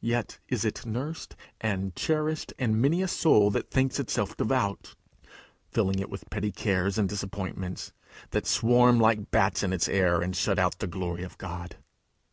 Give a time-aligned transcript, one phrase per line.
[0.00, 4.94] Yet is it nursed and cherished in many a soul that thinks itself devout,
[5.72, 7.90] filling it with petty cares and disappointments,
[8.30, 11.74] that swarm like bats in its air, and shut out the glory of God.